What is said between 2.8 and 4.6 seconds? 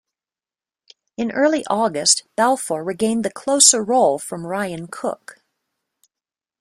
regained the closer role from